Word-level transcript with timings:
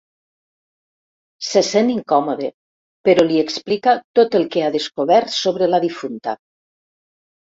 Se 1.47 1.61
sent 1.65 1.91
incòmode, 1.95 2.49
però 3.09 3.25
li 3.27 3.37
explica 3.41 3.93
tot 4.21 4.37
el 4.39 4.47
que 4.55 4.63
ha 4.63 4.71
descobert 4.77 5.35
sobre 5.37 5.69
la 5.75 5.81
difunta. 5.85 6.35